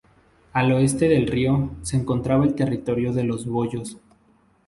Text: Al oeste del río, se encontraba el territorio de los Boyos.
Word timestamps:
Al 0.53 0.71
oeste 0.71 1.07
del 1.07 1.27
río, 1.27 1.75
se 1.83 1.95
encontraba 1.95 2.43
el 2.45 2.55
territorio 2.55 3.13
de 3.13 3.23
los 3.23 3.45
Boyos. 3.45 3.97